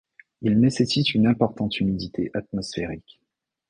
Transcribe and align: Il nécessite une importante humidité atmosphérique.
Il 0.41 0.59
nécessite 0.59 1.13
une 1.13 1.27
importante 1.27 1.79
humidité 1.79 2.31
atmosphérique. 2.33 3.21